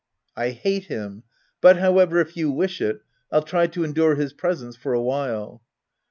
"I 0.35 0.49
hate 0.49 0.85
him; 0.85 1.21
but 1.61 1.77
however, 1.77 2.19
if 2.19 2.35
you 2.35 2.49
wish 2.51 2.81
it, 2.81 3.01
I'll 3.31 3.43
try 3.43 3.67
to 3.67 3.83
endure 3.83 4.15
his 4.15 4.33
presence 4.33 4.75
for 4.75 4.93
a 4.93 5.03
while." 5.03 5.61